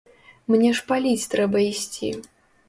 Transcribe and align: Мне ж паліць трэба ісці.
Мне 0.53 0.71
ж 0.79 0.83
паліць 0.91 1.29
трэба 1.35 1.63
ісці. 1.69 2.11